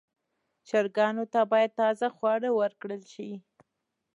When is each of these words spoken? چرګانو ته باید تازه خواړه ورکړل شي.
چرګانو 0.67 1.25
ته 1.33 1.39
باید 1.51 1.77
تازه 1.81 2.07
خواړه 2.15 2.49
ورکړل 2.59 3.01
شي. 3.13 3.31